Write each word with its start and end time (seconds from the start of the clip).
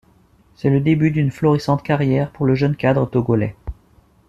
C’est 0.55 0.71
le 0.71 0.79
début 0.79 1.11
d’une 1.11 1.29
florissante 1.29 1.83
carrière 1.83 2.31
pour 2.31 2.47
le 2.47 2.55
jeune 2.55 2.75
cadre 2.75 3.05
togolais. 3.07 3.55